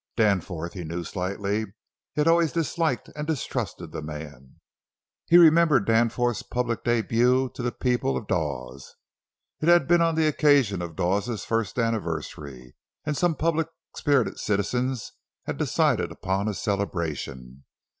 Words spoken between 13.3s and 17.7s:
public spirited citizens had decided upon a celebration.